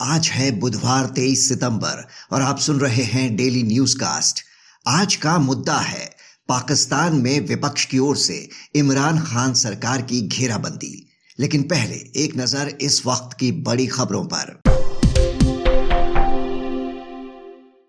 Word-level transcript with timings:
आज 0.00 0.28
है 0.28 0.50
बुधवार 0.50 1.06
23 1.06 1.48
सितंबर 1.48 2.08
और 2.32 2.42
आप 2.42 2.58
सुन 2.58 2.80
रहे 2.80 3.02
हैं 3.02 3.36
डेली 3.36 3.62
न्यूज़ 3.62 3.96
कास्ट 3.96 4.40
आज 4.88 5.16
का 5.16 5.38
मुद्दा 5.38 5.78
है 5.78 6.10
पाकिस्तान 6.48 7.16
में 7.16 7.40
विपक्ष 7.40 7.84
की 7.84 7.98
ओर 7.98 8.16
से 8.16 8.48
इमरान 8.74 9.18
खान 9.18 9.54
सरकार 9.54 10.02
की 10.02 10.20
घेराबंदी। 10.20 11.08
लेकिन 11.38 11.62
पहले 11.62 11.94
एक 11.94 12.36
नज़र 12.36 12.78
इस 12.80 13.06
वक्त 13.06 13.36
की 13.38 13.52
बड़ी 13.52 13.86
खबरों 13.86 14.24
पर। 14.24 14.60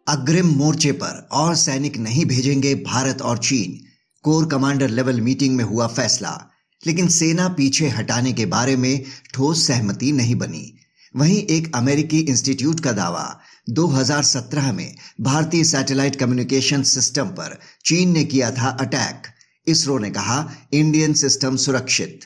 अग्रिम 0.07 0.47
मोर्चे 0.47 0.91
पर 0.91 1.27
और 1.31 1.55
सैनिक 1.55 1.97
नहीं 1.97 2.25
भेजेंगे 2.25 2.75
भारत 2.75 3.21
और 3.21 3.37
चीन। 3.37 3.85
कोर 4.23 4.45
कमांडर 4.45 4.89
लेवल 4.89 5.21
मीटिंग 5.21 5.55
में 5.55 5.63
हुआ 5.63 5.87
फैसला। 5.87 6.49
लेकिन 6.87 7.07
सेना 7.07 7.47
पीछे 7.47 7.89
हटाने 7.89 8.33
के 8.33 8.45
बारे 8.45 8.75
में 8.75 9.03
ठोस 9.33 9.67
सहमति 9.67 10.11
नहीं 10.11 10.35
बनी। 10.35 10.79
वहीं 11.15 11.37
एक 11.37 11.75
अमेरिकी 11.75 12.19
इंस्टीट्यूट 12.19 12.79
का 12.79 12.91
दावा 12.91 13.39
2017 13.69 14.71
में 14.71 14.95
भारतीय 15.21 15.63
सैटेलाइट 15.63 16.15
कम्युनिकेशन 16.15 16.83
सिस्टम 16.83 17.25
पर 17.25 17.59
चीन 17.85 18.11
ने 18.11 18.23
किया 18.23 18.51
था 18.51 18.77
अटैक। 18.81 19.21
इसरो 19.67 19.97
ने 19.99 20.09
कहा, 20.09 20.51
इंडियन 20.73 21.13
सिस्टम 21.13 21.55
सुरक्षित। 21.55 22.19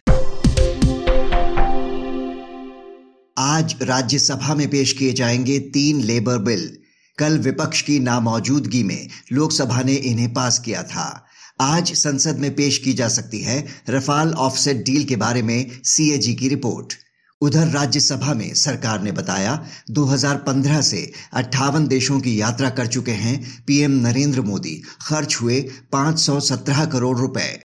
आज 3.38 3.76
राज्यसभा 3.82 4.56
में 4.56 4.70
पेश 4.70 4.94
किए 4.94 5.14
जाएँगे 5.14 5.60
तीन 5.60 6.02
लेबर 6.02 6.38
बिल। 6.38 6.78
कल 7.18 7.38
विपक्ष 7.38 7.82
की 7.82 8.00
नामौजूदगी 8.00 8.84
में 8.84 9.10
लोकसभा 9.32 9.82
ने 9.82 9.94
इन्हें 9.94 10.34
पास 10.34 10.60
किया 10.60 10.84
था। 10.84 11.26
आज 11.62 11.94
संसद 11.94 12.38
में 12.38 12.56
पेश 12.56 12.78
की 12.78 12.94
जा 12.94 13.08
सकती 13.08 13.40
है 13.40 13.68
रफाल 13.90 14.34
ऑफसेट 14.34 14.78
डील 14.78 15.04
के 15.04 15.16
बारे 15.16 15.42
में 15.42 15.72
सीएजी 15.84 16.36
की 16.36 16.48
रिपोर्ट। 16.48 16.94
उधर 17.42 17.68
राज्यसभा 17.68 18.34
में 18.34 18.54
सरकार 18.54 19.02
ने 19.02 19.12
बताया 19.12 19.52
2015 19.92 20.82
से 20.82 21.02
अट्ठावन 21.34 21.88
देशों 21.88 22.20
की 22.20 22.40
यात्रा 22.42 22.70
कर 22.70 22.88
चुके 22.88 23.12
हैं 23.12 23.64
पीएम 23.68 23.92
नरेंद्र 24.08 24.42
मोदी। 24.42 24.74
खर्च 25.02 25.38
हुए 25.42 25.60
517 25.94 26.86
करोड़ 26.86 27.18
रुपए। 27.18 27.62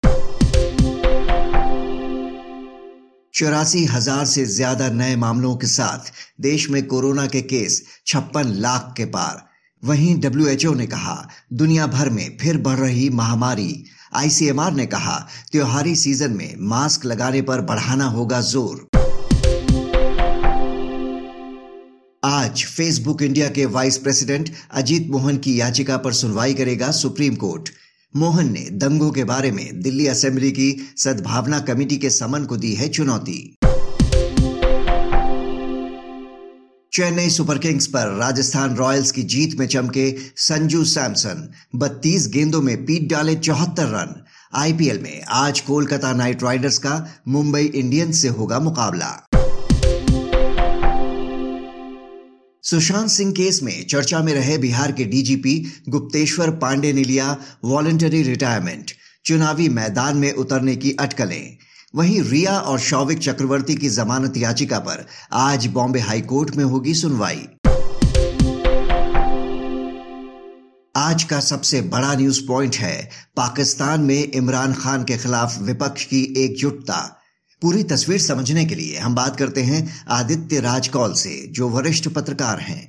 चौरासी 3.33 3.85
हज़ार 3.85 4.25
से 4.25 4.45
ज़्यादा 4.45 4.89
नए 4.89 5.15
मामलों 5.15 5.55
के 5.55 5.67
साथ 5.67 6.11
देश 6.41 6.69
में 6.69 6.85
कोरोना 6.87 7.25
के 7.27 7.41
केस 7.41 7.81
छप्पन 8.07 8.53
लाख 8.57 8.93
के 8.97 9.05
पार। 9.05 9.41
वहीं 9.83 10.19
डब्ल्यूएचओ 10.21 10.73
ने 10.73 10.87
कहा, 10.87 11.27
दुनिया 11.53 11.87
भर 11.87 12.09
में 12.09 12.37
फिर 12.41 12.57
बढ़ 12.57 12.79
रही 12.79 13.09
महामारी। 13.09 13.83
आईसीएमआर 14.15 14.73
ने 14.73 14.85
कहा, 14.85 15.17
त्योहारी 15.51 15.95
सीज़न 15.95 16.31
में 16.31 16.55
मास्क 16.59 17.05
लगाने 17.05 17.41
पर 17.41 17.61
बढ़ाना 17.61 18.05
होगा 18.09 18.41
ज़ोर। 18.41 18.90
आज 22.23 22.63
फेसबुक 22.63 23.21
इंडिया 23.21 23.47
के 23.49 23.65
वाइस 23.65 23.97
प्रेसिडेंट 23.97 24.49
अजीत 24.71 25.07
मोहन 25.09 25.37
की 25.37 25.59
याचिका 25.59 25.97
पर 25.97 26.13
सुनवाई 26.13 26.53
करेगा 26.53 26.91
सुप्रीम 26.91 27.35
कोर्ट 27.35 27.69
मोहन 28.15 28.51
ने 28.51 28.59
दंगों 28.59 29.11
के 29.11 29.23
बारे 29.23 29.51
में 29.51 29.81
दिल्ली 29.81 30.07
असेंबली 30.07 30.51
की 30.51 30.93
सद्भावना 30.97 31.59
कमेटी 31.59 31.97
के 31.97 32.09
समन 32.09 32.43
को 32.43 32.57
दी 32.57 32.73
है 32.73 32.89
चुनौती। 32.89 33.57
चेन्नई 36.93 37.29
सुपर 37.29 37.57
किंग्स 37.57 37.87
पर 37.87 38.17
राजस्थान 38.17 38.75
रॉयल्स 38.75 39.11
की 39.11 39.23
जीत 39.23 39.59
में 39.59 39.67
चमके 39.67 40.15
संजू 40.37 40.83
सैमसन। 40.83 41.53
32 41.75 42.27
गेंदों 42.27 42.61
में 42.61 42.85
पीट 42.85 43.09
डाले 43.09 43.35
चौहत्तर 43.35 43.87
रन। 43.87 44.23
आईपीएल 44.55 44.99
में 44.99 45.21
आज 45.21 45.59
कोलकाता 45.59 46.13
नाइट 46.13 46.43
राइडर्स 46.43 46.77
का 46.77 47.15
मुंबई 47.27 47.65
इंडियंस 47.65 48.21
से 48.21 48.27
होगा 48.27 48.59
मुकाबला। 48.59 49.27
सुशांत 52.63 53.09
सिंह 53.09 53.31
केस 53.31 53.63
में 53.63 53.87
चर्चा 53.87 54.19
में 54.19 54.33
रहे 54.33 54.57
बिहार 54.57 54.91
के 54.91 55.03
डीजीपी 55.03 55.73
गुप्तेश्वर 55.89 56.49
पांडे 56.49 56.93
ने 56.93 57.03
लिया 57.03 57.37
वॉलेंटरी 57.63 58.21
रिटायरमेंट, 58.23 58.91
चुनावी 59.25 59.69
मैदान 59.69 60.17
में 60.17 60.33
उतरने 60.33 60.75
की 60.75 60.91
अटकलें। 60.91 61.57
वहीं 61.95 62.21
रिया 62.21 62.59
और 62.59 62.79
शौविक 62.79 63.19
चक्रवर्ती 63.19 63.75
की 63.75 63.89
जमानत 63.89 64.37
याचिका 64.37 64.79
पर 64.79 65.05
आज 65.33 65.67
बॉम्बे 65.67 65.99
हाईकोर्ट 65.99 66.55
में 66.55 66.63
होगी 66.63 66.93
सुनवाई। 66.93 67.47
आज 70.95 71.23
का 71.23 71.39
सबसे 71.39 71.81
बड़ा 71.81 72.13
न्यूज़ 72.13 72.47
पॉइंट 72.47 72.75
है, 72.75 73.09
पाकिस्तान 73.37 74.01
में 74.01 74.31
इमरान 74.31 74.73
खान 74.73 75.03
के 75.03 75.17
खिलाफ 75.17 75.61
विपक्ष 75.61 76.05
की 76.05 76.33
एकजुटता। 76.37 77.17
पूरी 77.61 77.83
तस्वीर 77.83 78.17
समझने 78.17 78.63
के 78.65 78.75
लिए 78.75 78.99
हम 78.99 79.15
बात 79.15 79.35
करते 79.39 79.61
हैं 79.61 79.79
आदित्य 80.11 80.59
राज 80.59 80.87
कौल 80.87 81.11
से, 81.13 81.33
जो 81.51 81.67
वरिष्ठ 81.69 82.07
पत्रकार 82.09 82.59
हैं। 82.59 82.83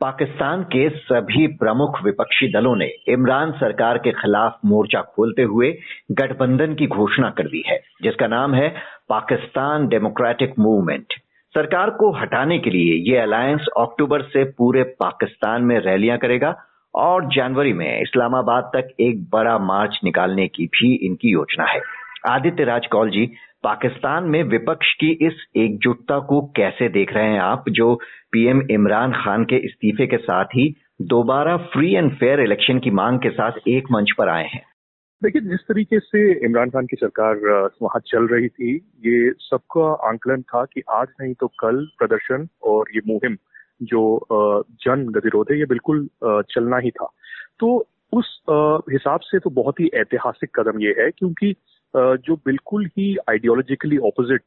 पाकिस्तान 0.00 0.62
के 0.62 0.88
सभी 0.88 1.46
प्रमुख 1.46 1.98
विपक्षी 2.04 2.48
दलों 2.52 2.74
ने 2.76 2.86
इमरान 3.08 3.52
सरकार 3.52 3.98
के 3.98 4.12
खिलाफ 4.12 4.58
मोर्चा 4.64 5.00
खोलते 5.00 5.42
हुए 5.42 5.72
गठबंधन 6.12 6.74
की 6.74 6.86
घोषणा 6.86 7.30
कर 7.30 7.48
दी 7.48 7.62
है, 7.66 7.78
जिसका 8.02 8.26
नाम 8.26 8.54
है 8.54 8.68
पाकिस्तान 9.08 9.88
डेमोक्रेटिक 9.88 10.54
मूवमेंट। 10.58 11.06
सरकार 11.54 11.90
को 11.90 12.10
हटाने 12.20 12.58
के 12.58 12.70
लिए 12.70 12.94
ये 13.12 13.18
अलायंस 13.18 13.66
अक्टूबर 13.78 14.22
से 14.22 14.44
पूरे 14.44 14.82
पाकिस्तान 14.82 15.62
में 15.62 15.78
रैलियाँ 15.80 16.18
करेगा 16.18 16.56
और 16.98 17.24
जनवरी 17.26 17.72
में 17.72 18.00
इस्लामाबाद 18.02 18.70
तक 18.74 18.88
एक 19.00 19.22
बड़ा 19.30 19.58
मार्च 19.58 20.00
निकालने 20.04 20.46
की 20.48 20.66
भी 20.66 20.94
इनकी 20.94 21.32
योजना 21.32 21.64
है। 21.64 21.80
आदित्य 22.28 22.64
राज 22.64 22.86
कौल 22.86 23.10
जी, 23.10 23.26
पाकिस्तान 23.64 24.24
में 24.24 24.42
विपक्ष 24.42 24.92
की 24.94 25.10
इस 25.26 25.46
एकजुटता 25.56 26.18
को 26.18 26.40
कैसे 26.56 26.88
देख 26.88 27.12
रहे 27.12 27.32
हैं 27.32 27.40
आप, 27.40 27.64
जो 27.68 27.94
पीएम 28.32 28.62
इमरान 28.70 29.12
खान 29.12 29.44
के 29.44 29.56
इस्तीफे 29.56 30.06
के 30.06 30.16
साथ 30.16 30.44
ही 30.44 30.74
दोबारा 31.02 31.56
फ्री 31.56 31.94
एंड 31.94 32.12
फेयर 32.12 32.40
इलेक्शन 32.40 32.78
की 32.78 32.90
मांग 32.90 33.18
के 33.18 33.30
साथ 33.30 33.52
एक 33.68 33.86
मंच 33.92 34.12
पर 34.18 34.28
आए 34.28 34.44
हैं? 34.44 34.62
देखिए, 35.24 35.42
जिस 35.42 35.60
तरीके 35.60 35.98
से 35.98 36.46
इमरान 36.46 36.70
खान 36.70 36.86
की 36.86 36.96
सरकार 36.96 37.36
वहाँ 37.82 38.00
चल 38.06 38.26
रही 38.26 38.48
थी, 38.48 38.74
ये 39.06 39.32
सबका 39.38 40.08
आंकलन 40.08 40.42
था 40.42 40.64
कि 40.64 40.82
आज 40.90 41.08
नहीं 41.20 41.34
तो 41.34 41.46
कल 41.46 41.86
प्रदर्शन 41.98 42.48
और 42.62 42.84
ये 42.94 43.00
मुहिम 43.08 43.36
जो 43.80 44.00
जन 44.82 45.06
गतिरोध 45.14 45.50
है, 45.50 45.58
ये 45.58 45.64
बिल्कुल 45.66 46.08
चलना 46.24 46.78
ही 46.78 46.90
था। 46.90 47.12
तो 47.60 47.76
उस 48.12 48.38
हिसाब 48.92 49.20
से 49.20 49.38
तो 49.38 49.50
बहुत 49.50 49.80
ही 49.80 49.90
ऐतिहासिक 49.94 50.50
कदम 50.58 50.80
ये 50.80 50.94
है, 50.98 51.10
क्योंकि 51.10 51.54
जो 51.94 52.36
बिल्कुल 52.36 52.86
ही 52.98 53.16
आइडियोलॉजिकली 53.30 53.98
ऑपोजिट 54.08 54.42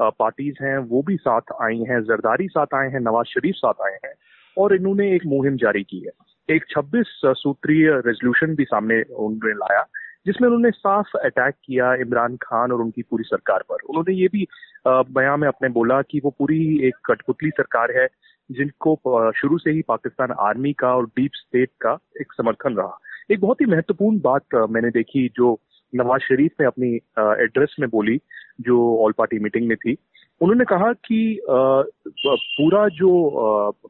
पार्टीज़ 0.00 0.62
हैं, 0.62 0.76
वो 0.78 1.02
भी 1.02 1.16
साथ 1.16 1.52
आई 1.62 1.78
हैं, 1.88 2.00
जरदारी 2.04 2.46
साथ 2.48 2.74
आए 2.74 2.88
हैं, 2.90 3.00
नवाज़ 3.00 3.26
शरीफ 3.28 3.54
साथ 3.54 3.82
आए 3.86 3.98
हैं, 4.04 4.12
और 4.56 4.74
इन्होंने 4.74 5.14
एक 5.14 5.26
मुहिम 5.26 5.56
जारी 5.56 5.82
की 5.82 5.98
है। 5.98 6.10
एक 6.48 6.64
26 6.70 7.20
सूत्रीय 7.24 7.90
रेजोल्यूशन 7.96 8.54
भी 8.54 8.64
सामने 8.64 9.00
उन्होंने 9.02 9.54
लाया, 9.54 9.84
जिसमें 10.26 10.48
उन्होंने 10.48 10.70
साफ़ 10.70 11.16
अटैक 11.18 11.54
किया 11.64 11.94
इमरान 12.02 12.36
खान 12.42 12.72
और 12.72 12.80
उनकी 12.80 13.02
पूरी 13.02 13.24
सरकार 13.24 13.62
पर। 13.68 13.82
उन्होंने 13.88 14.14
ये 14.14 14.28
भी 14.32 14.46
बयान 14.86 15.40
में 15.40 15.48
अपने 15.48 15.68
बोला 15.70 16.00
कि 16.02 16.20
वो 16.24 16.30
पूरी 16.38 16.86
एक 16.88 16.94
कठपुतली 17.06 17.50
सरकार 17.50 17.96
है 17.98 18.06
जिनको 18.50 19.32
शुरू 19.36 19.58
से 19.58 19.70
ही 19.70 19.82
पाकिस्तान 19.82 20.32
आर्मी 20.40 20.72
का 20.72 20.94
और 20.96 21.06
डीप 21.06 21.30
स्टेट 21.34 21.70
का 21.80 21.98
एक 22.20 22.32
समर्थन 22.32 22.76
रहा। 22.76 22.98
एक 23.30 23.40
बहुत 23.40 23.60
ही 23.60 23.66
महत्वपूर्ण 23.66 24.20
बात 24.20 24.54
मैंने 24.70 24.90
देखी 24.90 25.28
जो 25.36 25.58
नवाज़ 25.92 26.22
शरीफ 26.22 26.52
ने 26.60 26.66
अपनी 26.66 26.94
एड्रेस 27.42 27.76
में 27.80 27.88
बोली, 27.90 28.18
जो 28.60 28.96
ऑल 29.04 29.12
पार्टी 29.12 29.38
मीटिंग 29.38 29.66
में 29.68 29.76
थी। 29.76 29.96
उन्होंने 30.40 30.64
कहा 30.64 30.92
कि 30.92 31.40
पूरा 31.48 32.86
जो 32.88 33.10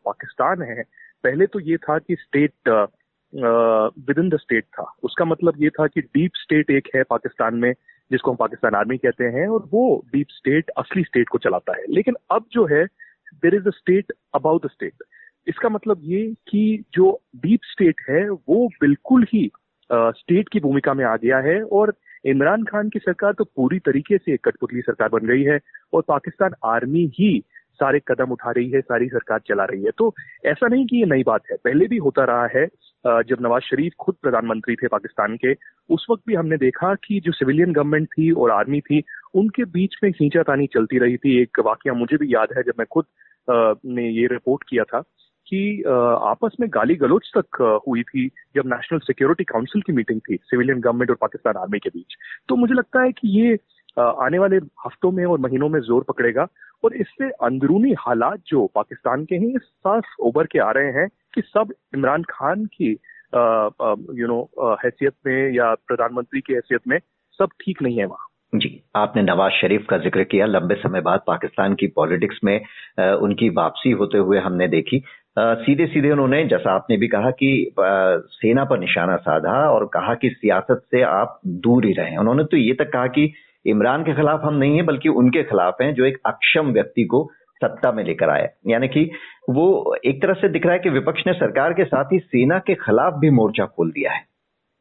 पाकिस्तान 0.05 0.63
है, 0.63 0.83
पहले 1.25 1.47
तो 1.47 1.61
ये 1.61 1.77
था 1.77 1.99
कि 1.99 2.17
state 2.21 2.69
with 4.09 4.19
in 4.19 4.29
the 4.29 4.39
state 4.41 4.65
था। 4.65 4.93
उसका 5.03 5.25
मतलब 5.25 5.63
ये 5.63 5.71
था 5.71 5.87
कि 5.87 6.01
डीप 6.01 6.31
स्टेट 6.35 6.71
एक 6.71 6.89
है 6.97 7.03
पाकिस्तान 7.03 7.55
में, 7.55 7.73
जिसको 8.11 8.31
हम 8.31 8.37
पाकिस्तान 8.37 8.75
आर्मी 8.75 8.97
कहते 8.99 9.25
हैं, 9.25 9.47
और 9.49 9.69
वो 9.73 10.05
डीप 10.13 10.27
स्टेट 10.31 10.71
असली 10.79 11.03
स्टेट 11.03 11.29
को 11.29 11.39
चलाता 11.39 11.77
है। 11.77 11.85
लेकिन 11.89 12.15
अब 12.31 12.45
जो 12.53 12.67
है 12.67 12.85
there 13.43 13.55
is 13.55 13.69
a 13.69 13.71
state 13.71 14.13
about 14.35 14.67
the 14.67 14.71
state 14.71 15.05
इसका 15.47 15.69
मतलब 15.69 16.01
ये 16.03 16.25
कि 16.49 16.85
जो 16.95 17.21
डीप 17.37 17.61
स्टेट 17.65 18.01
है, 18.11 18.29
वो 18.29 18.67
बिल्कुल 18.81 19.27
ही 19.33 19.51
स्टेट 19.91 20.49
की 20.49 20.61
भूमिका 20.61 20.95
में 20.95 21.05
आ 21.05 21.17
गया 21.17 21.39
है 21.39 21.63
और 21.63 21.95
इमरान 22.27 22.63
खान 22.65 22.89
की 22.89 22.99
सरकार 22.99 23.33
तो 23.33 23.45
पूरी 23.45 23.79
तरीके 23.79 24.19
से 24.19 24.33
एक 24.35 24.45
कठपुतली 24.45 24.81
सरकार 24.81 25.09
बन 25.09 25.27
गई 25.27 25.43
है 25.43 25.59
और 25.93 26.03
पाकिस्तान 26.09 26.55
आर्मी 26.65 27.11
ही 27.19 27.43
सारे 27.81 28.01
कदम 28.09 28.31
उठा 28.33 28.51
रही 28.51 28.71
है, 28.71 28.81
सारी 28.81 29.09
सरकार 29.09 29.41
चला 29.49 29.65
रही 29.65 29.85
है। 29.85 29.91
तो 29.99 30.15
ऐसा 30.47 30.67
नहीं 30.67 30.87
कि 30.87 30.97
ये 30.97 31.07
नई 31.07 31.23
बात 31.27 31.43
है। 31.51 31.57
पहले 31.65 31.87
भी 31.89 31.97
होता 31.99 32.25
रहा 32.25 32.47
है 32.55 32.67
जब 33.29 33.43
नवाज़ 33.43 33.63
शरीफ 33.63 33.93
खुद 34.01 34.15
प्रधानमंत्री 34.23 34.75
थे 34.77 34.89
पाकिस्तान 34.89 35.37
के, 35.37 35.53
उस 35.91 36.07
वक्त 36.11 36.23
भी 36.29 36.35
हमने 36.35 36.57
देखा 36.57 36.95
कि 37.05 37.21
जो 37.21 37.33
सिविलियन 37.33 37.73
गवर्नमेंट 37.73 38.09
थी 38.09 38.31
और 38.31 38.51
आर्मी 38.51 38.81
थी 38.81 39.03
उनके 39.35 39.65
बीच 39.73 39.95
में 40.05 40.13
खींचातानी 40.13 40.67
चलती 40.67 40.99
रही 40.99 41.17
थी। 41.17 41.41
एक 41.43 41.61
वाक्य 41.67 41.93
मुझे 41.95 42.17
भी 42.17 42.35
याद 42.35 42.53
है 42.57 42.63
जब 42.63 42.73
मैं 42.79 42.87
खुद 42.91 43.05
ने 43.89 44.09
ये 44.11 44.27
रिपोर्ट 44.29 44.65
किया 44.69 44.85
था 44.85 45.01
कि 45.47 45.83
आपस 45.87 46.57
में 46.61 46.69
गाली 46.75 46.95
गलोच 46.97 47.31
तक 47.37 47.61
हुई 47.89 48.03
थी 48.03 48.27
जब 48.57 48.67
नेशनल 48.67 48.99
सिक्योरिटी 48.99 49.45
काउंसिल 49.45 49.83
की 49.83 49.93
मीटिंग 49.93 50.21
थी 50.21 50.37
सिविलियन 50.37 50.81
गवर्नमेंट 50.81 51.11
और 51.11 51.17
पाकिस्तान 51.21 51.57
आर्मी 51.57 51.79
के 51.79 51.91
बीच। 51.91 52.17
तो 52.49 52.57
मुझे 52.57 52.75
लगता 52.75 53.03
है 53.03 53.13
कि 53.13 53.29
ये 53.39 53.59
आने 53.99 54.39
वाले 54.39 54.57
हफ्तों 54.87 55.11
में 55.13 55.25
और 55.25 55.39
महीनों 55.39 55.69
में 55.69 55.81
ज़ोर 55.81 56.05
पकड़ेगा 56.09 56.47
और 56.85 56.95
इससे 56.97 57.29
अंदरूनी 57.45 57.95
हालात 57.99 58.41
जो 58.47 58.67
पाकिस्तान 58.75 59.25
के 59.25 59.35
हैं 59.35 59.59
साफ़ 59.59 60.23
उभर 60.23 60.47
के 60.47 60.59
आ 60.59 60.71
रहे 60.71 60.93
हैं 60.93 61.09
कि 61.35 61.43
सब 61.43 61.73
इमरान 61.97 62.23
खान 62.31 62.65
की 62.75 62.91
यू 64.21 64.27
नो 64.27 64.43
हैसियत 64.85 65.15
में 65.27 65.53
या 65.55 65.75
प्रधानमंत्री 65.89 66.41
की 66.41 66.55
हैसियत 66.55 66.89
में 66.89 66.99
सब 67.39 67.51
ठीक 67.61 67.83
नहीं 67.83 67.99
है 67.99 68.07
वहाँ। 68.07 68.27
जी, 68.55 68.69
आपने 68.97 69.23
नवाज़ 69.23 69.53
शरीफ 69.53 69.87
का 69.91 69.97
ज़िक्र 69.99 70.23
किया। 70.25 70.47
लंबे 70.47 70.75
समय 70.75 71.01
बाद 71.01 71.21
पाकिस्तान 71.27 71.75
की 71.75 71.87
पॉलिटिक्स 71.87 72.39
में 72.45 72.57
उनकी 72.99 73.49
वापसी 73.51 73.91
होते 73.93 74.19
हुए 74.19 74.39
हमने 74.39 74.69
देखी। 74.69 75.03
सीधे 75.39 75.87
सीधे 75.87 76.11
उन्होंने, 76.11 76.45
जैसा 76.45 76.75
आपने 76.75 76.97
भी 76.97 77.09
कहा 77.09 77.31
कि 77.33 77.73
सेना 77.79 78.65
पर 78.65 78.79
निशाना 78.81 79.17
साधा 79.17 79.57
और 79.71 79.87
कहा 79.95 80.15
कि 80.15 80.31
सियासत 80.31 80.83
से 80.91 81.03
आप 81.03 81.41
दूर 81.47 81.87
ही 81.87 81.93
रहें। 81.93 82.17
उन्होंने 82.17 82.45
तो 82.45 82.57
ये 82.57 82.75
तक 82.75 82.91
कहा 82.93 83.07
कि 83.09 83.33
इमरान 83.67 84.03
के 84.05 84.15
खिलाफ 84.15 84.41
हम 84.45 84.55
नहीं 84.55 84.77
है, 84.77 84.83
बल्कि 84.83 85.09
उनके 85.09 85.43
खिलाफ 85.43 85.83
हैं, 85.83 85.93
जो 85.95 86.05
एक 86.05 86.19
अक्षम 86.27 86.71
व्यक्ति 86.73 87.05
को 87.05 87.29
सत्ता 87.61 87.93
में 87.93 88.03
लेकर 88.05 88.31
आया 88.31 88.49
यानी 88.69 88.89
कि 88.89 89.11
वो 89.51 89.97
एक 90.05 90.23
तरह 90.23 90.35
से 90.35 90.49
दिख 90.49 90.65
रहा 90.67 90.75
है 90.75 90.79
कि 90.79 90.91
विपक्ष 90.91 91.27
ने 91.27 91.33
सरकार 91.33 91.73
के 91.73 91.85
साथ 91.85 92.13
ही 92.13 92.19
सेना 92.19 92.59
के 92.59 92.75
खिलाफ 92.77 93.19
भी 93.19 93.31
मोर्चा 93.33 93.67
खोल 93.67 93.91
दिया 93.91 94.13
है। 94.13 94.23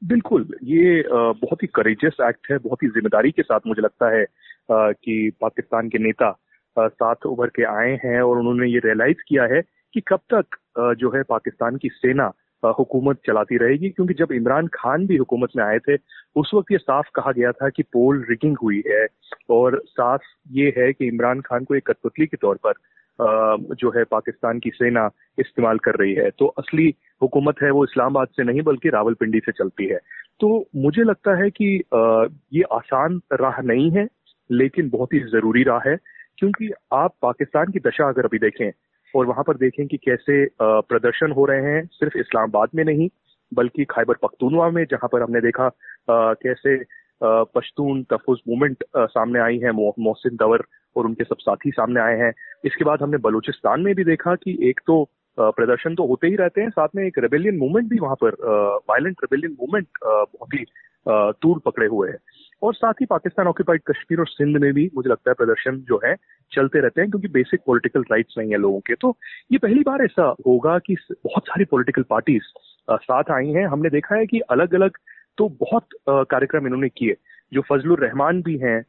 बिल्कुल, 0.03 0.47
ये 0.63 1.03
बहुत 1.09 1.63
ही 1.63 1.67
करेजियस 1.75 2.17
एक्ट 2.29 2.51
है, 2.51 2.57
बहुत 2.57 2.83
ही 2.83 2.87
ज़िम्मेदारी 2.87 3.31
के 3.31 3.41
साथ 3.41 3.59
मुझे 3.67 3.81
लगता 3.81 4.09
है 4.15 4.25
कि 4.71 5.31
पाकिस्तान 5.41 5.89
के 5.89 5.97
नेता 5.99 6.31
साथ 6.77 7.25
उभर 7.25 7.47
के 7.55 7.63
आए 7.65 7.97
हैं 8.05 8.21
और 8.21 8.37
उन्होंने 8.39 8.67
ये 8.67 8.79
रियलाइज़ 8.85 9.21
किया 9.27 9.43
है 9.53 9.61
कि 9.93 10.01
कब 10.07 10.19
तक 10.33 10.57
जो 10.99 11.09
है 11.15 11.21
पाकिस्तान 11.29 11.77
की 11.77 11.89
सेना 11.89 12.31
हुकूमत 12.63 13.17
चलाती 13.27 13.57
रहेगी। 13.57 13.89
क्योंकि 13.89 14.13
जब 14.13 14.31
इमरान 14.31 14.67
खान 14.73 15.05
भी 15.07 15.17
हुकूमत 15.17 15.49
में 15.57 15.63
आए 15.63 15.79
थे, 15.79 15.95
उस 16.35 16.51
वक्त 16.53 16.71
ये 16.71 16.77
साफ़ 16.77 17.09
कहा 17.15 17.31
गया 17.31 17.51
था 17.51 17.69
कि 17.69 17.83
पोल 17.83 18.25
रिगिंग 18.29 18.57
हुई 18.63 18.81
है 18.87 19.05
और 19.51 19.81
साफ़ 19.87 20.21
ये 20.51 20.73
है 20.77 20.91
कि 20.93 21.07
इमरान 21.07 21.41
खान 21.41 21.63
को 21.63 21.75
एक 21.75 21.87
कठपुतली 21.87 22.25
के 22.25 22.37
तौर 22.37 22.59
पर 22.63 22.73
जो 23.21 23.89
है 23.97 24.03
पाकिस्तान 24.03 24.59
की 24.59 24.69
सेना 24.69 25.09
इस्तेमाल 25.39 25.77
कर 25.77 25.95
रही 25.95 26.13
है। 26.13 26.29
तो 26.29 26.45
असली 26.59 26.93
हुकूमत 27.21 27.61
है 27.63 27.71
वो 27.71 27.83
इस्लामाबाद 27.83 28.27
से 28.27 28.43
नहीं, 28.43 28.61
बल्कि 28.61 28.89
रावलपिंडी 28.89 29.39
से 29.39 29.51
चलती 29.51 29.87
है। 29.87 29.99
तो 30.39 30.69
मुझे 30.75 31.03
लगता 31.03 31.35
है 31.43 31.49
कि 31.51 31.67
ये 32.53 32.63
आसान 32.73 33.21
राह 33.33 33.61
नहीं 33.63 33.89
है, 33.91 34.07
लेकिन 34.49 34.89
बहुत 34.89 35.13
ही 35.13 35.19
ज़रूरी 35.31 35.63
राह 35.63 35.89
है, 35.89 35.95
क्योंकि 36.37 36.71
आप 36.93 37.13
पाकिस्तान 37.21 37.71
की 37.71 37.79
दशा 37.79 38.07
अगर 38.09 38.25
अभी 38.25 38.39
देखें, 38.39 38.71
और 39.13 39.25
वहाँ 39.25 39.43
पर 39.43 39.57
देखें 39.57 39.85
कि 39.87 39.97
कैसे 39.97 40.45
प्रदर्शन 40.61 41.31
हो 41.31 41.45
रहे 41.45 41.61
हैं, 41.63 41.85
सिर्फ़ 41.93 42.17
इस्लामाबाद 42.17 42.69
में 42.75 42.83
नहीं, 42.85 43.09
बल्कि 43.51 43.83
खैबर 43.85 44.15
पख्तूनवा 44.23 44.69
में, 44.69 44.83
जहाँ 44.91 45.09
पर 45.11 45.21
हमने 45.21 45.41
देखा 45.41 45.69
कैसे 46.09 46.75
पश्तून 47.23 48.03
तफुज 48.03 48.39
मूवमेंट 48.47 48.83
सामने 48.97 49.39
आई 49.39 49.57
है 49.59 49.71
मोहसिन 49.71 50.35
दवर 50.35 50.63
और 50.95 51.05
उनके 51.05 51.23
सब 51.23 51.37
साथी 51.39 51.71
सामने 51.71 51.99
आए 52.01 52.17
हैं। 52.17 52.31
इसके 52.65 52.85
बाद 52.85 53.01
हमने 53.01 53.17
बलूचिस्तान 53.19 53.81
में 53.81 53.93
भी 53.95 54.03
देखा 54.03 54.35
कि 54.35 54.57
एक 54.69 54.79
तो 54.87 55.03
प्रदर्शन 55.37 55.95
तो 55.95 56.05
होते 56.07 56.27
ही 56.27 56.35
रहते 56.35 56.61
हैं, 56.61 56.69
साथ 56.69 56.87
में 56.95 57.03
एक 57.05 57.17
रेबेलियन 57.19 57.57
मूवमेंट 57.57 57.89
भी 57.89 57.99
वहाँ 57.99 58.15
पर 58.23 58.35
वायलेंट 58.89 59.17
रेबेलियन 59.23 59.55
मूवमेंट 59.61 59.87
बहुत 60.05 60.53
ही 60.53 60.65
तूल 61.41 61.59
पकड़े 61.65 61.87
हुए 61.87 62.09
है। 62.09 62.17
और 62.61 62.73
साथ 62.73 63.01
ही 63.01 63.05
पाकिस्तान 63.05 63.47
ऑक्यूपाइड 63.47 63.81
कश्मीर 63.87 64.19
और 64.19 64.27
सिंध 64.27 64.57
में 64.57 64.71
भी 64.73 64.89
मुझे 64.95 65.09
लगता 65.09 65.29
है 65.31 65.33
प्रदर्शन 65.33 65.77
जो 65.87 65.99
है, 66.05 66.15
चलते 66.51 66.79
रहते 66.79 67.01
हैं 67.01 67.09
क्योंकि 67.09 67.27
बेसिक 67.29 67.61
पॉलिटिकल 67.67 68.01
राइट्स 68.11 68.35
नहीं 68.37 68.51
है 68.51 68.57
लोगों 68.57 68.79
के। 68.79 68.95
तो 68.95 69.15
ये 69.51 69.57
पहली 69.57 69.81
बार 69.81 70.03
ऐसा 70.03 70.33
होगा 70.47 70.77
कि 70.79 70.95
बहुत 71.09 71.43
सारी 71.43 71.65
पॉलिटिकल 71.65 72.03
पार्टीज़ 72.09 72.43
साथ 72.91 73.31
आई 73.31 73.49
हैं। 73.49 73.65
हमने 73.67 73.89
देखा 73.89 74.15
है 74.15 74.25
कि 74.25 74.39
अलग 74.51 74.75
अलग 74.75 74.97
तो 75.37 75.47
बहुत 75.59 75.87
कार्यक्रम 76.07 76.65
इन्होंने 76.65 76.89
किए। 76.89 77.15
जो 77.53 77.61
फजलुर 77.69 77.99
रहमान 77.99 78.41
भी 78.41 78.57
हैं 78.57 78.79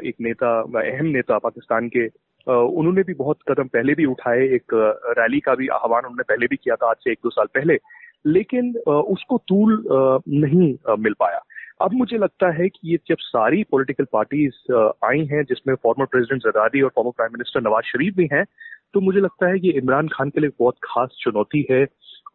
एक 0.00 0.14
नेता 0.20 0.50
अहम 0.80 1.06
नेता 1.06 1.38
पाकिस्तान 1.38 1.88
के 1.88 2.06
उन्होंने 2.46 3.02
भी 3.02 3.14
बहुत 3.14 3.38
कदम 3.48 3.68
पहले 3.68 3.94
भी 3.94 4.04
उठाए। 4.06 4.46
एक 4.54 4.74
रैली 5.18 5.40
का 5.40 5.54
भी 5.54 5.68
आह्वान 5.74 6.02
उन्होंने 6.02 6.22
पहले 6.28 6.46
भी 6.46 6.56
किया 6.56 6.76
था 6.76 6.90
आज 6.90 6.96
से 7.04 7.12
एक 7.12 7.18
दो 7.24 7.30
साल 7.30 7.46
पहले। 7.54 7.78
लेकिन 8.24 8.74
उसको 8.88 9.38
तूल 9.48 9.82
नहीं 10.28 10.74
मिल 10.98 11.14
पाया। 11.20 11.40
अब 11.82 11.92
मुझे 11.92 12.18
लगता 12.18 12.50
है 12.52 12.68
कि 12.68 12.90
ये 12.90 12.98
जब 13.08 13.16
सारी 13.20 13.62
पॉलिटिकल 13.70 14.06
पार्टीज़ 14.12 14.72
आई 15.04 15.24
हैं, 15.26 15.42
जिसमें 15.44 15.74
फॉर्मर 15.82 16.06
प्रेसिडेंट 16.06 16.42
जरदारी 16.42 16.82
और 16.82 16.90
former 16.96 17.12
prime 17.16 17.32
minister 17.32 17.60
Nawaz 17.60 17.84
Sharif 17.86 18.14
भी 18.16 18.28
हैं 18.32 18.44
तो 18.94 19.00
मुझे 19.00 19.20
लगता 19.20 19.48
है 19.48 19.58
ये 19.58 19.72
इमरान 19.72 20.08
खान 20.08 20.30
के 20.30 20.40
लिए 20.40 20.50
बहुत 20.58 20.74
खास 20.84 21.16
चुनौती 21.20 21.66
है। 21.70 21.84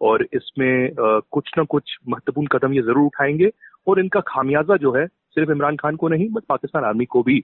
और 0.01 0.25
इसमें 0.33 0.89
कुछ 0.99 1.51
ना 1.57 1.63
कुछ 1.65 1.97
महत्वपूर्ण 2.09 2.47
कदम 2.51 2.73
ये 2.73 2.81
ज़रूर 2.81 3.05
उठाएँगे। 3.05 3.49
और 3.88 3.99
इनका 3.99 4.19
खामियाजा 4.27 4.75
जो 4.77 4.91
है, 4.94 5.05
सिर्फ़ 5.07 5.51
इमरान 5.51 5.75
खान 5.75 5.95
को 5.95 6.07
नहीं 6.07 6.29
बट 6.29 6.44
पाकिस्तान 6.49 6.83
आर्मी 6.85 7.05
को 7.05 7.23
भी 7.23 7.44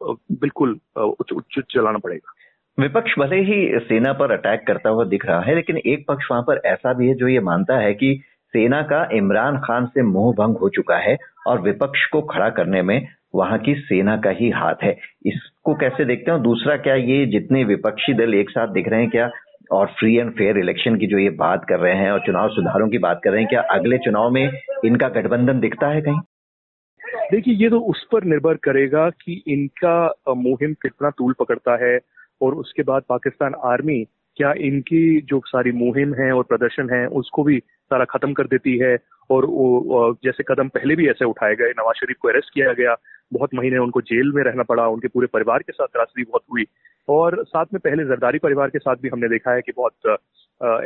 बिल्कुल 0.00 0.78
उच्च 0.98 1.60
चलाना 1.70 1.98
पड़ेगा। 1.98 2.32
विपक्ष 2.78 3.18
भले 3.18 3.36
ही 3.42 3.78
सेना 3.80 4.12
पर 4.12 4.32
अटैक 4.32 4.66
करता 4.66 4.90
हुआ 4.90 5.04
दिख 5.06 5.24
रहा 5.26 5.40
है, 5.40 5.54
लेकिन 5.54 5.76
एक 5.78 6.04
पक्ष 6.08 6.26
वहाँ 6.30 6.42
पर 6.42 6.60
ऐसा 6.66 6.92
भी 6.92 7.08
है 7.08 7.14
जो 7.14 7.28
ये 7.28 7.40
मानता 7.42 7.78
है 7.78 7.92
कि 7.94 8.20
सेना 8.54 8.80
का 8.82 9.02
इमरान 9.12 9.56
खान 9.58 9.86
से 9.86 10.02
मोह 10.04 10.32
भंग 10.34 10.56
हो 10.56 10.68
चुका 10.68 10.96
है 10.98 11.16
और 11.46 11.60
विपक्ष 11.62 12.04
को 12.12 12.20
खड़ा 12.24 12.48
करने 12.50 12.82
में 12.82 13.08
वहाँ 13.34 13.58
की 13.58 13.74
सेना 13.76 14.16
का 14.16 14.30
ही 14.32 14.50
हाथ 14.50 14.82
है। 14.82 14.96
इसको 15.26 15.74
कैसे 15.74 16.04
देखते 16.04 16.30
हैं? 16.30 16.40
दूसरा, 16.42 16.76
क्या 16.76 16.94
ये 16.94 17.24
जितने 17.28 17.64
विपक्षी 17.64 18.14
दल 18.14 18.34
एक 18.34 18.50
साथ 18.50 18.68
दिख 18.68 18.88
रहे 18.88 19.00
हैं, 19.00 19.10
क्या 19.10 19.30
और 19.70 19.86
फ्री 19.98 20.16
एंड 20.16 20.30
फेयर 20.30 20.58
इलेक्शन 20.58 20.96
की 20.96 21.06
जो 21.06 21.18
ये 21.18 21.30
बात 21.38 21.64
कर 21.68 21.78
रहे 21.80 21.94
हैं 21.94 22.10
और 22.10 22.20
चुनाव 22.26 22.48
सुधारों 22.48 22.88
की 22.88 22.98
बात 22.98 23.20
कर 23.24 23.30
रहे 23.30 23.40
हैं, 23.40 23.48
क्या 23.48 23.60
अगले 23.70 23.98
चुनाव 23.98 24.30
में 24.30 24.50
इनका 24.84 25.08
गठबंधन 25.08 25.60
दिखता 25.60 25.88
है 25.88 26.00
कहीं? 26.00 26.20
देखिए, 27.30 27.54
ये 27.54 27.68
तो 27.70 27.80
उस 27.80 28.06
पर 28.12 28.24
निर्भर 28.24 28.54
करेगा 28.54 29.08
कि 29.10 29.42
इनका 29.46 30.14
मुहिम 30.28 30.72
कितना 30.72 31.10
तूल 31.10 31.34
पकड़ता 31.38 31.76
है 31.84 31.98
और 32.40 32.54
उसके 32.54 32.82
बाद 32.82 33.02
पाकिस्तान 33.08 33.54
आर्मी 33.64 34.04
क्या 34.36 34.52
इनकी 34.52 35.20
जो 35.20 35.40
सारी 35.46 35.72
मुहिम 35.72 36.14
है 36.14 36.32
और 36.32 36.42
प्रदर्शन 36.42 36.90
है, 36.90 37.06
उसको 37.06 37.42
भी 37.42 37.62
सारा 37.90 38.04
खत्म 38.04 38.32
कर 38.32 38.46
देती 38.46 38.76
है 38.78 38.96
और 39.30 39.44
वो 39.44 40.16
जैसे 40.24 40.42
कदम 40.48 40.68
पहले 40.68 40.94
भी 40.96 41.08
ऐसे 41.08 41.24
उठाए 41.24 41.54
गए, 41.54 41.70
नवाज़ 41.70 41.96
शरीफ 41.96 42.16
को 42.20 42.28
अरेस्ट 42.28 42.54
किया 42.54 42.72
गया, 42.72 42.96
बहुत 43.32 43.54
महीने 43.54 43.78
उनको 43.78 44.00
जेल 44.00 44.32
में 44.32 44.42
रहना 44.42 44.62
पड़ा, 44.62 44.86
उनके 44.86 45.08
पूरे 45.08 45.26
परिवार 45.26 45.62
के 45.62 45.72
साथ 45.72 45.86
त्रासदी 45.86 46.22
बहुत 46.22 46.42
हुई। 46.52 46.64
और 47.08 47.44
साथ 47.44 47.66
में 47.74 47.80
पहले 47.84 48.04
जरदारी 48.04 48.38
परिवार 48.38 48.70
के 48.70 48.78
साथ 48.78 48.96
भी 49.02 49.08
हमने 49.08 49.28
देखा 49.28 49.52
है 49.52 49.60
कि 49.60 49.72
बहुत 49.76 50.18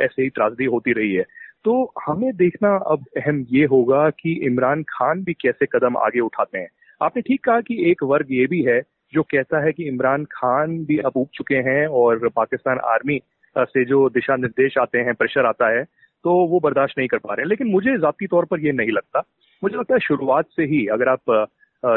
ऐसे 0.01 0.23
ही 0.23 0.29
त्रासदी 0.29 0.65
होती 0.65 0.91
रही 0.91 1.13
है। 1.15 1.23
तो 1.65 1.93
हमें 2.05 2.31
देखना 2.35 2.75
अब 2.87 3.05
अहम 3.17 3.45
ये 3.51 3.65
होगा 3.65 4.09
कि 4.09 4.31
इमरान 4.45 4.83
खान 4.89 5.23
भी 5.23 5.33
कैसे 5.33 5.65
कदम 5.65 5.97
आगे 5.97 6.19
उठाते 6.19 6.59
हैं। 6.59 6.67
आपने 7.01 7.21
ठीक 7.21 7.43
कहा 7.43 7.61
कि 7.61 7.77
एक 7.91 8.03
वर्ग 8.03 8.27
ये 8.31 8.45
भी 8.45 8.61
है 8.63 8.81
जो 9.13 9.23
कहता 9.23 9.63
है 9.65 9.71
कि 9.71 9.87
इमरान 9.87 10.23
खान 10.31 10.77
भी 10.85 10.97
अब 10.97 11.11
उग 11.15 11.27
चुके 11.33 11.55
हैं 11.55 11.85
और 11.87 12.27
पाकिस्तान 12.35 12.79
आर्मी 12.85 13.19
से 13.55 13.83
जो 13.85 14.07
दिशा 14.09 14.35
निर्देश 14.35 14.77
आते 14.77 14.99
हैं, 14.99 15.13
प्रेशर 15.13 15.45
आता 15.45 15.69
है 15.69 15.83
तो 16.23 16.33
वो 16.47 16.59
बर्दाश्त 16.59 16.97
नहीं 16.97 17.07
कर 17.07 17.17
पा 17.17 17.33
रहे 17.33 17.43
हैं। 17.43 17.49
लेकिन 17.49 17.67
मुझे 17.67 17.97
जाती 17.97 18.27
तौर 18.27 18.45
पर 18.45 18.59
ये 18.59 18.71
नहीं 18.71 18.91
लगता। 18.91 19.23
मुझे 19.61 19.77
लगता 19.77 19.93
है 19.93 19.99
शुरुआत 19.99 20.45
से 20.55 20.63
ही 20.65 20.85
अगर 20.87 21.09
आप 21.09 21.47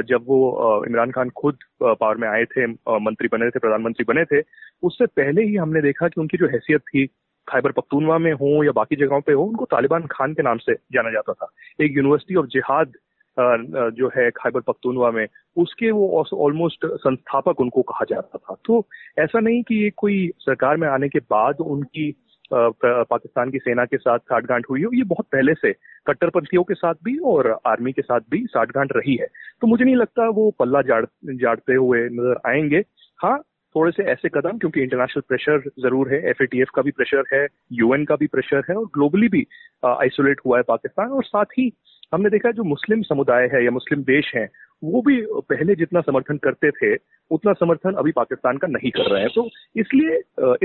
जब 0.08 0.24
वो 0.26 0.84
इमरान 0.86 1.10
खान 1.10 1.30
खुद 1.30 1.56
पावर 1.82 2.16
में 2.16 2.28
आए 2.28 2.44
थे 2.46 2.66
मंत्री 2.66 3.28
बने 3.32 3.48
थे, 3.50 3.58
प्रधानमंत्री 3.58 4.04
बने 4.08 4.24
थे, 4.24 4.42
उससे 4.82 5.06
पहले 5.06 5.42
ही 5.42 5.56
हमने 5.56 5.82
देखा 5.82 6.08
कि 6.08 6.20
उनकी 6.20 6.38
जो 6.38 6.46
हैसियत 6.46 6.80
थी, 6.80 7.06
खैबर 7.48 7.72
पख्तूनवा 7.72 8.18
में 8.18 8.32
हो 8.32 8.62
या 8.64 8.72
बाकी 8.72 8.96
जगहों 8.96 9.20
पे 9.20 9.32
हो, 9.32 9.44
उनको 9.44 9.64
तालिबान 9.64 10.06
खान 10.10 10.34
के 10.34 10.42
नाम 10.42 10.58
से 10.58 10.74
जाना 10.92 11.10
जाता 11.10 11.32
था। 11.32 11.50
एक 11.80 11.96
यूनिवर्सिटी 11.96 12.34
ऑफ़ 12.34 12.46
जिहाद 12.46 12.92
जो 13.36 14.08
है 14.08 14.30
खैबर 14.30 14.60
पख्तूनवा 14.60 15.10
में, 15.10 15.26
उसके 15.56 15.90
वो 15.90 16.24
ऑलमोस्ट 16.34 16.86
संस्थापक 16.86 17.60
उनको 17.60 17.82
कहा 17.82 18.04
जाता 18.10 18.38
था। 18.38 18.56
तो 18.64 18.86
ऐसा 19.18 19.40
नहीं 19.40 19.62
कि 19.62 19.74
ये 19.74 19.90
कोई 19.96 20.30
सरकार 20.38 20.76
में 20.76 20.88
आने 20.88 21.08
के 21.08 21.18
बाद 21.30 21.60
उनकी 21.60 22.10
पाकिस्तान 22.52 23.50
की 23.50 23.58
सेना 23.58 23.84
के 23.84 23.96
साथ 23.96 24.18
साठगांठ 24.18 24.64
हुई 24.70 24.82
हो। 24.82 24.90
ये 24.94 25.02
बहुत 25.04 25.26
पहले 25.32 25.54
से 25.54 25.72
कट्टरपंथियों 26.06 26.62
के 26.64 26.74
साथ 26.74 26.94
भी 27.04 27.16
और 27.26 27.50
आर्मी 27.66 27.92
के 27.92 28.02
साथ 28.02 28.20
भी 28.30 28.44
साठगांठ 28.46 28.92
रही 28.96 29.16
है। 29.16 29.26
तो 29.60 29.66
मुझे 29.66 29.84
नहीं 29.84 29.96
लगता 29.96 30.28
वो 30.28 30.50
पल्ला 30.58 30.82
जाड़, 30.82 31.04
जाड़ते 31.24 31.74
हुए 31.74 32.04
नज़र 32.10 32.40
आएँगे। 32.46 32.84
हाँ 33.20 33.38
थोड़े 33.74 33.90
से 33.92 34.02
ऐसे 34.02 34.28
कदम, 34.28 34.58
क्योंकि 34.58 34.82
इंटरनेशनल 34.82 35.22
प्रेशर 35.28 35.62
ज़रूर 35.82 36.12
है 36.12 36.20
एफएटीएफ 36.30 36.68
का 36.74 36.82
भी 36.82 36.90
प्रेशर 36.90 37.24
है 37.32 37.46
यूएन 37.72 38.04
का 38.04 38.16
भी 38.16 38.26
प्रेशर 38.26 38.62
है 38.70 38.76
और 38.76 38.84
ग्लोबली 38.94 39.28
भी 39.28 39.46
आइसोलेट 39.86 40.40
हुआ 40.46 40.56
है 40.56 40.62
पाकिस्तान 40.68 41.10
और 41.10 41.24
साथ 41.24 41.58
ही 41.58 41.72
हमने 42.14 42.30
देखा 42.30 42.50
जो 42.50 42.64
मुस्लिम 42.64 43.02
समुदाय 43.02 43.48
है 43.52 43.64
या 43.64 43.70
मुस्लिम 43.70 44.02
देश 44.02 44.32
हैं, 44.36 44.48
वो 44.84 45.02
भी 45.02 45.16
पहले 45.50 45.74
जितना 45.74 46.00
समर्थन 46.00 46.36
करते 46.36 46.70
थे, 46.70 46.94
उतना 47.30 47.52
समर्थन 47.52 47.94
अभी 47.94 48.12
पाकिस्तान 48.12 48.56
का 48.56 48.68
नहीं 48.68 48.90
कर 48.90 49.10
रहे 49.10 49.20
हैं। 49.22 49.30
तो 49.34 49.48
इसलिए 49.76 50.16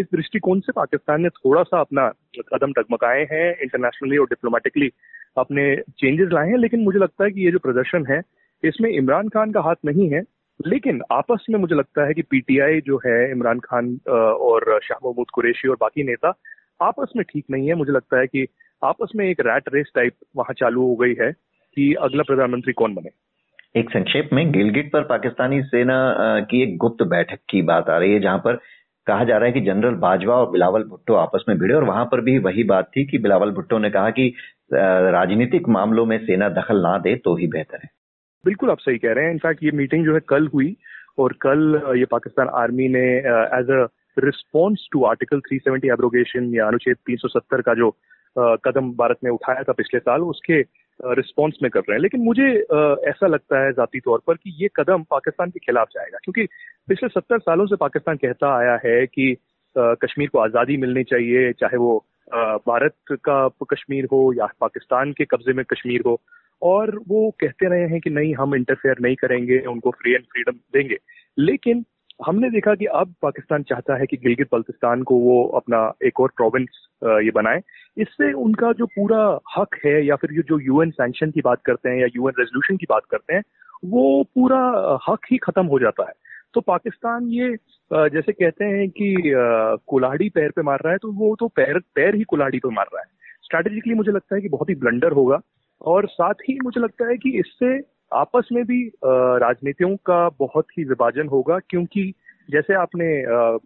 इस 0.01 0.05
दृष्टिकोण 0.13 0.59
से 0.59 0.71
पाकिस्तान 0.71 1.21
ने 1.21 1.29
थोड़ा 1.29 1.63
सा 1.63 1.79
अपना 1.79 2.07
कदम 2.53 2.73
टगमगाए 2.73 3.27
हैं 3.31 3.47
इंटरनेशनली 3.61 4.17
और 4.17 4.25
डिप्लोमेटिकली 4.25 4.89
अपने 5.37 5.75
चेंजेस 5.75 6.29
लाए 6.33 6.49
हैं, 6.49 6.57
लेकिन 6.57 6.83
मुझे 6.83 6.99
लगता 6.99 7.23
है 7.23 7.31
कि 7.31 7.45
ये 7.45 7.51
जो 7.51 7.59
प्रदर्शन 7.59 8.05
है, 8.09 8.21
इसमें 8.63 8.89
इमरान 8.89 9.29
खान 9.29 9.51
का 9.51 9.61
हाथ 9.61 9.75
नहीं 9.85 10.09
है। 10.09 10.23
लेकिन 10.59 11.01
आपस 11.11 11.45
में 11.49 11.59
मुझे 11.59 11.75
लगता 11.75 12.05
है 12.07 12.13
कि 12.13 12.21
पीटीआई 12.21 12.81
जो 12.81 12.97
है, 13.05 13.31
इमरान 13.31 13.59
खान 13.59 13.97
और 14.07 14.79
शाह 14.83 14.97
महमूद 15.05 15.29
कुरेशी 15.33 15.67
और 15.67 15.77
बाकी 15.81 16.03
नेता 16.03 16.33
आपस 16.81 17.13
में 17.15 17.23
ठीक 17.29 17.45
नहीं 17.51 17.67
है। 17.67 17.75
मुझे 17.75 17.91
लगता 17.91 18.19
है 18.19 18.27
कि 18.27 18.45
आपस 18.83 19.11
में 19.15 19.25
एक 19.25 19.39
रैट 19.39 19.63
रेस 19.73 19.91
टाइप 19.95 20.13
वहाँ 20.37 20.53
चालू 20.53 20.81
हो 20.81 20.95
गई 20.95 21.15
है 21.21 21.31
कि 21.77 21.93
अगला 21.93 22.23
प्रधानमंत्री 22.23 22.73
कौन 22.73 22.93
बने? 22.95 23.09
एक 23.79 23.89
संक्षेप 23.89 24.29
में 24.33 24.51
गिलगिट 24.51 24.91
पर 24.91 25.01
पाकिस्तानी 25.01 25.61
सेना 25.61 25.95
की 26.51 26.61
एक 26.63 26.77
गुप्त 26.77 27.03
बैठक 27.03 27.39
की 27.49 27.61
बात 27.61 27.89
आ 27.89 27.97
रही 27.97 28.13
है 28.13 28.19
जहाँ 28.19 28.37
पर 28.37 28.59
कहा 29.07 29.23
जा 29.23 29.37
रहा 29.37 29.45
है 29.45 29.51
कि 29.51 29.61
जनरल 29.61 29.95
बाजवा 29.95 30.35
और 30.35 30.49
बिलावल 30.51 30.83
भुट्टो 30.83 31.13
आपस 31.13 31.45
में 31.49 31.57
भिड़े 31.57 31.73
और 31.75 31.83
वहाँ 31.83 32.05
पर 32.05 32.21
भी 32.21 32.37
वही 32.37 32.63
बात 32.63 32.89
थी 32.97 33.05
कि 33.05 33.17
बिलावल 33.17 33.51
भुट्टो 33.51 33.77
ने 33.77 33.89
कहा 33.89 34.09
कि 34.09 34.33
राजनीतिक 34.73 35.69
मामलों 35.69 36.05
में 36.05 36.17
सेना 36.25 36.49
दखल 36.49 36.81
ना 36.81 36.97
दे 36.97 37.15
तो 37.15 37.35
ही 37.35 37.47
बेहतर 37.47 37.79
है। 37.83 37.89
बिल्कुल 38.45 38.69
आप 38.69 38.79
सही 38.79 38.97
कह 38.97 39.13
रहे 39.13 39.25
हैं। 39.25 39.31
इनफैक्ट 39.31 39.63
ये 39.63 39.71
मीटिंग 39.71 40.05
जो 40.05 40.13
है 40.13 40.19
कल 40.19 40.47
हुई 40.47 40.75
और 41.19 41.33
कल 41.33 41.81
ये 41.97 42.05
पाकिस्तान 42.05 42.49
आर्मी 42.53 42.87
ने 42.87 43.05
as 43.59 43.71
a 43.71 43.87
response 44.19 44.87
to 44.91 45.03
article 45.03 45.41
370 45.53 45.85
abrogation 45.85 46.53
या 46.55 46.67
अनुच्छेद 46.67 46.97
370 47.09 47.61
का 47.61 47.73
जो 47.73 47.89
कदम 48.37 48.91
भारत 48.93 49.17
ने 49.23 49.29
उठाया 49.29 49.63
था 49.63 49.73
पिछले 49.73 49.99
साल, 49.99 50.21
उसके 50.23 50.61
रिस्पॉन्स 50.99 51.57
में 51.63 51.69
कर 51.71 51.79
रहे 51.79 51.93
हैं। 51.93 52.01
लेकिन 52.01 52.21
मुझे 52.21 52.47
ऐसा 53.09 53.27
लगता 53.27 53.59
है 53.59 53.71
जाती 53.73 53.99
तौर 53.99 54.21
पर 54.27 54.35
कि 54.35 54.55
ये 54.61 54.69
कदम 54.75 55.03
पाकिस्तान 55.11 55.49
के 55.49 55.59
खिलाफ 55.59 55.87
जाएगा। 55.93 56.17
क्योंकि 56.23 56.45
पिछले 56.89 57.09
सत्तर 57.09 57.39
सालों 57.39 57.65
से 57.65 57.75
पाकिस्तान 57.75 58.17
कहता 58.17 58.55
आया 58.57 58.79
है 58.85 59.05
कि 59.07 59.35
कश्मीर 59.75 60.29
को 60.29 60.39
आज़ादी 60.39 60.77
मिलनी 60.77 61.03
चाहिए, 61.03 61.51
चाहे 61.53 61.77
वो 61.77 61.97
भारत 62.67 62.95
का 63.23 63.47
कश्मीर 63.73 64.05
हो 64.11 64.21
या 64.33 64.47
पाकिस्तान 64.61 65.11
के 65.11 65.25
कब्जे 65.25 65.53
में 65.53 65.63
कश्मीर 65.65 66.03
हो। 66.05 66.19
और 66.61 66.97
वो 67.07 67.29
कहते 67.41 67.69
रहे 67.69 67.87
हैं 67.89 67.99
कि 68.01 68.09
नहीं, 68.09 68.33
हम 68.35 68.55
इंटरफेयर 68.55 68.95
नहीं 69.01 69.15
करेंगे, 69.15 69.59
उनको 69.61 69.91
फ्री 69.91 70.13
एंड 70.13 70.23
फ्रीडम 70.23 70.57
देंगे। 70.73 70.97
लेकिन 71.37 71.83
हमने 72.19 72.49
देखा 72.49 72.73
कि 72.75 72.85
अब 72.85 73.13
पाकिस्तान 73.21 73.63
चाहता 73.63 73.95
है 73.99 74.05
कि 74.05 74.17
गिलगित 74.17 74.47
बल्तिस्तान 74.51 75.03
को 75.03 75.15
वो 75.17 75.43
अपना 75.57 75.79
एक 76.05 76.19
और 76.19 76.31
प्रोविंस 76.37 76.87
ये 77.03 77.31
बनाए। 77.31 77.61
इससे 77.97 78.31
उनका 78.35 78.71
जो 78.71 78.85
पूरा 78.85 79.19
हक 79.57 79.75
है 79.85 80.05
या 80.05 80.15
फिर 80.15 80.33
ये 80.33 80.41
जो 80.49 80.59
यूएन 80.59 80.89
सैंक्शन 80.91 81.31
की 81.31 81.41
बात 81.41 81.61
करते 81.65 81.89
हैं 81.89 81.99
या 81.99 82.07
यूएन 82.15 82.33
रेजोल्यूशन 82.39 82.77
की 82.77 82.85
बात 82.89 83.05
करते 83.11 83.33
हैं, 83.33 83.43
वो 83.85 84.23
पूरा 84.35 84.59
हक 85.09 85.19
ही 85.31 85.37
खत्म 85.37 85.65
हो 85.65 85.79
जाता 85.79 86.07
है। 86.07 86.13
तो 86.53 86.61
पाकिस्तान 86.61 87.27
ये 87.31 87.55
जैसे 87.91 88.31
कहते 88.31 88.65
हैं 88.65 88.89
कि 88.89 89.13
कुल्हाड़ी 89.89 90.29
पैर 90.29 90.51
पे 90.51 90.61
मार 90.61 90.79
रहा 90.85 90.91
है 90.91 90.97
तो 90.97 91.11
वो 91.11 91.35
तो 91.39 91.47
पैर 91.47 91.79
पैर 91.95 92.15
ही 92.15 92.23
कुल्हाड़ी 92.23 92.59
पे 92.59 92.69
मार 92.69 92.85
रहा 92.93 93.01
है। 93.01 93.07
स्ट्रैटेजिकली 93.43 93.93
मुझे 93.93 94.11
लगता 94.11 94.35
है 94.35 94.41
कि 94.41 94.49
बहुत 94.49 94.69
ही 94.69 94.75
ब्लंडर 94.75 95.11
होगा। 95.11 95.39
और 95.81 96.07
साथ 96.07 96.41
ही 96.49 96.57
मुझे 96.63 96.81
लगता 96.81 97.07
है 97.07 97.17
कि 97.17 97.29
इससे 97.39 97.77
आपस 98.13 98.47
में 98.51 98.63
भी 98.63 98.81
राजनीतियों 99.05 99.95
का 100.05 100.27
बहुत 100.39 100.65
ही 100.77 100.83
विभाजन 100.83 101.27
होगा, 101.27 101.59
क्योंकि 101.59 102.13
जैसे 102.49 102.73
आपने 102.73 103.07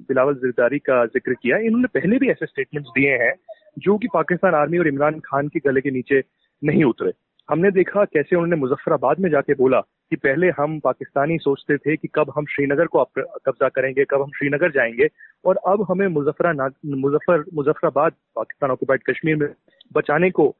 बिलावल 0.07 0.33
जरदारी 0.35 0.79
का 0.79 1.05
ज़िक्र 1.05 1.33
किया, 1.33 1.57
इन्होंने 1.57 1.87
पहले 1.99 2.17
भी 2.17 2.29
ऐसे 2.29 2.45
स्टेटमेंट्स 2.45 2.89
दिए 2.89 3.11
हैं, 3.17 3.33
जो 3.79 3.97
कि 3.97 4.07
पाकिस्तान 4.13 4.55
आर्मी 4.55 4.77
और 4.77 4.87
इमरान 4.87 5.19
खान 5.19 5.47
के 5.47 5.59
गले 5.59 5.81
के 5.81 5.91
नीचे 5.91 6.21
नहीं 6.61 6.83
उतरे। 6.83 7.11
हमने 7.49 7.71
देखा 7.71 8.03
कैसे 8.05 8.35
उन्होंने 8.35 8.55
मुजफ्फराबाद 8.55 9.19
में 9.19 9.29
जाके 9.29 9.53
बोला 9.53 9.79
कि 9.79 10.15
पहले 10.15 10.49
हम 10.49 10.79
पाकिस्तानी 10.79 11.37
सोचते 11.37 11.77
थे 11.77 11.95
कि 11.95 12.07
कब 12.15 12.31
हम 12.37 12.45
श्रीनगर 12.45 12.85
को 12.85 13.03
कब्जा 13.45 13.69
करेंगे, 13.69 14.03
कब 14.03 14.21
हम 14.21 14.31
श्रीनगर 14.37 14.71
जाएँगे, 14.71 15.07
और 15.45 15.59
अब 15.67 15.85
हमें 15.89 16.07
मुजफ्फरा 16.07 16.53
मुजफ्फर, 16.85 17.43
मुजफ्फराबाद, 17.53 18.11
पाकिस्तान 18.35 18.71
ऑक्यूपाइड 18.71 19.03
कश्मीर 19.09 19.35
में 19.35 19.49
बचाने 19.93 20.29
को 20.31 20.55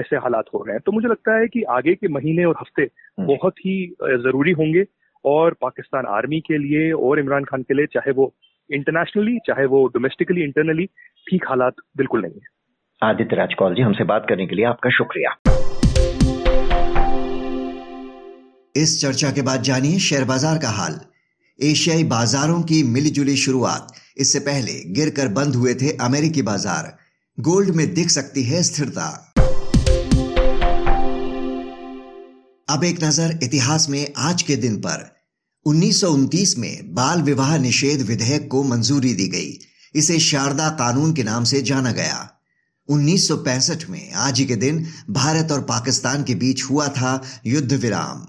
ऐसे 0.00 0.16
हालात 0.18 0.44
हो 0.54 0.62
रहे 0.62 0.74
हैं। 0.74 0.82
तो 0.86 0.92
मुझे 0.92 1.08
लगता 1.08 1.38
है 1.38 1.46
कि 1.48 1.62
आगे 1.70 1.94
के 1.94 2.08
महीने 2.08 2.44
और 2.44 2.56
हफ़्ते 2.60 2.82
हम्म। 2.82 3.26
बहुत 3.26 3.58
ही 3.60 3.76
ज़रूरी 4.00 4.52
होंगे 4.52 4.84
और 5.24 5.56
पाकिस्तान 5.60 6.06
आर्मी 6.06 6.40
के 6.40 6.58
लिए 6.58 6.90
और 6.92 7.20
इमरान 7.20 7.44
खान 7.44 7.62
के 7.62 7.74
लिए 7.74 7.86
चाहे 7.92 8.12
वो 8.12 8.32
इंटरनेशनली 8.70 9.38
चाहे 9.46 9.66
वो 9.66 9.86
डोमेस्टिकली 9.88 10.42
इंटरनली 10.44 10.86
ठीक 11.26 11.44
हालात 11.48 11.74
बिल्कुल 11.96 12.22
नहीं 12.22 12.32
है। 12.32 12.54
आदित्य 13.02 13.36
राजकौल 13.36 13.74
जी 13.74 13.82
हमसे 13.82 14.04
बात 14.04 14.26
करने 14.28 14.46
के 14.46 14.56
लिए 14.56 14.64
आपका 14.64 14.90
शुक्रिया। 14.90 15.34
इस 18.74 19.00
चर्चा 19.02 19.30
के 19.30 19.42
बाद 19.42 19.62
जानिए 19.62 19.98
शेयर 20.00 20.24
बाज़ार 20.24 20.58
का 20.58 20.70
हाल। 20.72 20.98
एशियाई 21.58 22.04
बाजारों 22.06 22.60
की 22.62 22.82
मिलीजुली 22.92 23.36
शुरुआत। 23.38 23.92
इससे 24.18 24.38
पहले 24.40 24.72
गिरकर 24.94 25.28
बंद 25.34 25.54
हुए 25.54 25.74
थे 25.74 25.96
अमेरिकी 26.04 26.42
बाज़ार। 26.42 26.96
गोल्ड 27.38 27.74
में 27.76 27.86
दिख 27.94 28.08
सकती 28.10 28.42
है 28.42 28.62
स्थिरता। 28.62 29.06
अब 32.68 32.84
एक 32.84 33.04
नज़र 33.04 33.38
इतिहास 33.42 33.88
में 33.88 34.12
आज 34.16 34.42
के 34.42 34.56
दिन 34.56 34.76
पर। 34.76 35.16
उन्नीस 35.66 36.54
में 36.58 36.94
बाल 36.94 37.22
विवाह 37.22 37.58
निषेध 37.58 38.02
विधेयक 38.02 38.48
को 38.48 38.62
मंजूरी 38.62 39.14
दी 39.14 39.28
गई। 39.28 39.58
इसे 39.94 40.18
शारदा 40.18 40.68
कानून 40.68 41.12
के 41.12 41.22
नाम 41.22 41.44
से 41.44 41.62
जाना 41.62 41.92
गया। 41.92 42.30
1965 42.88 43.88
में 43.88 44.12
आज 44.12 44.38
ही 44.38 44.46
के 44.46 44.56
दिन 44.56 44.86
भारत 45.10 45.52
और 45.52 45.60
पाकिस्तान 45.60 46.24
के 46.24 46.34
बीच 46.34 46.62
हुआ 46.62 46.88
था 46.88 47.22
युद्ध 47.46 47.72
विराम। 47.72 48.26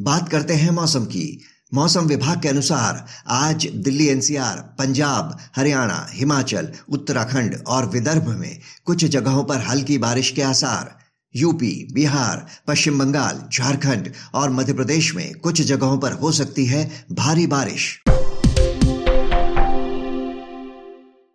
बात 0.00 0.28
करते 0.28 0.54
हैं 0.54 0.70
मौसम 0.70 1.04
की। 1.04 1.44
मौसम 1.74 2.00
विभाग 2.00 2.42
के 2.42 2.48
अनुसार 2.48 3.06
आज 3.28 3.66
दिल्ली, 3.74 4.06
एनसीआर, 4.08 4.56
पंजाब, 4.78 5.38
हरियाणा, 5.56 6.06
हिमाचल, 6.10 6.68
उत्तराखंड 6.88 7.56
और 7.66 7.86
विदर्भ 7.86 8.28
में 8.28 8.60
कुछ 8.84 9.04
जगहों 9.04 9.44
पर 9.44 9.58
हल्की 9.58 9.98
बारिश 9.98 10.30
के 10.30 10.42
आसार। 10.42 10.94
यूपी, 11.36 11.88
बिहार, 11.92 12.46
पश्चिम 12.68 12.98
बंगाल, 12.98 13.42
झारखंड 13.52 14.12
और 14.34 14.50
मध्य 14.50 14.72
प्रदेश 14.72 15.14
में 15.14 15.34
कुछ 15.34 15.60
जगहों 15.62 15.98
पर 15.98 16.12
हो 16.12 16.32
सकती 16.32 16.66
है 16.66 17.04
भारी 17.12 17.46
बारिश। 17.46 18.02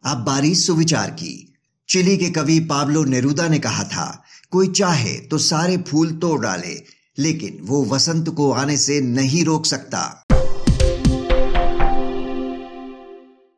अब 0.04 0.24
बारी 0.28 0.56
सुविचार 0.56 1.10
की। 1.10 1.54
चिली 1.90 2.18
के 2.18 2.30
कवि 2.30 2.60
पाब्लो 2.60 3.04
नेरुदा 3.04 3.48
ने 3.48 3.60
कहा 3.60 3.84
था, 3.84 4.24
कोई 4.52 4.68
चाहे 4.68 5.14
तो 5.14 5.38
सारे 5.38 5.78
फूल 5.78 6.12
तोड़ 6.12 6.42
डाले, 6.42 6.84
लेकिन 7.18 7.58
वो 7.62 7.86
वसंत 7.86 8.30
को 8.30 8.52
आने 8.52 8.78
से 8.78 9.02
नहीं 9.02 9.46
रोक 9.46 9.66
सकता। 9.66 10.24